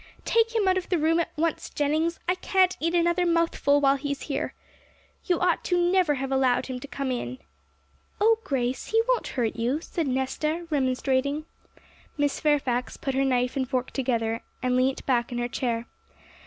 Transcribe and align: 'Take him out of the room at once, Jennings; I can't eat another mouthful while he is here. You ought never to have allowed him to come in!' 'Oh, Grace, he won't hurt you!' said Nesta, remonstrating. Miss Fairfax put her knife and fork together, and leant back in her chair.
'Take 0.25 0.55
him 0.55 0.67
out 0.67 0.79
of 0.79 0.89
the 0.89 0.97
room 0.97 1.19
at 1.19 1.29
once, 1.37 1.69
Jennings; 1.69 2.19
I 2.27 2.33
can't 2.33 2.75
eat 2.79 2.95
another 2.95 3.23
mouthful 3.23 3.79
while 3.79 3.97
he 3.97 4.11
is 4.11 4.21
here. 4.21 4.55
You 5.27 5.39
ought 5.39 5.71
never 5.71 6.13
to 6.15 6.19
have 6.21 6.31
allowed 6.31 6.65
him 6.65 6.79
to 6.79 6.87
come 6.87 7.11
in!' 7.11 7.37
'Oh, 8.19 8.39
Grace, 8.43 8.87
he 8.87 9.03
won't 9.09 9.27
hurt 9.27 9.55
you!' 9.55 9.79
said 9.79 10.07
Nesta, 10.07 10.65
remonstrating. 10.71 11.45
Miss 12.17 12.39
Fairfax 12.39 12.97
put 12.97 13.13
her 13.13 13.23
knife 13.23 13.55
and 13.55 13.69
fork 13.69 13.91
together, 13.91 14.41
and 14.63 14.75
leant 14.75 15.05
back 15.05 15.31
in 15.31 15.37
her 15.37 15.47
chair. 15.47 15.85